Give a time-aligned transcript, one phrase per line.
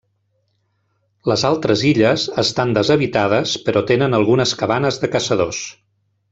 [1.31, 5.65] Les altres illes estan deshabitades però tenen algunes cabanes de caçadors.